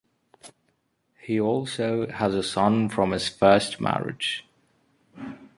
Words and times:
He 1.21 1.39
also 1.39 2.07
has 2.07 2.33
a 2.33 2.41
son 2.41 2.89
from 2.89 3.11
his 3.11 3.29
first 3.29 3.79
marriage. 3.79 4.47